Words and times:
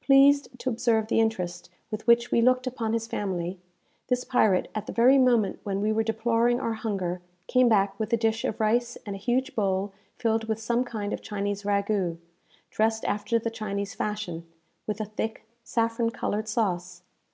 Pleased 0.00 0.56
to 0.60 0.70
observe 0.70 1.08
the 1.08 1.18
interest 1.18 1.68
with 1.90 2.06
which 2.06 2.30
we 2.30 2.40
looked 2.40 2.68
upon 2.68 2.92
his 2.92 3.08
family, 3.08 3.58
this 4.06 4.22
pirate, 4.22 4.70
at 4.72 4.86
the 4.86 4.92
very 4.92 5.18
moment 5.18 5.58
when 5.64 5.80
we 5.80 5.90
were 5.90 6.04
deploring 6.04 6.60
our 6.60 6.74
hunger, 6.74 7.20
came 7.48 7.68
back 7.68 7.98
with 7.98 8.12
a 8.12 8.16
dish 8.16 8.44
of 8.44 8.60
rice 8.60 8.96
and 9.04 9.16
a 9.16 9.18
huge 9.18 9.56
bowl 9.56 9.92
filled 10.14 10.44
with 10.44 10.60
some 10.60 10.84
kind 10.84 11.12
of 11.12 11.22
Chinese 11.22 11.64
ragoût, 11.64 12.18
dressed 12.70 13.04
after 13.04 13.36
the 13.36 13.50
Chinese 13.50 13.94
fashion, 13.96 14.46
with 14.86 15.00
a 15.00 15.06
thick 15.06 15.44
saffron 15.64 16.10
coloured 16.10 16.46
sauce. 16.46 17.02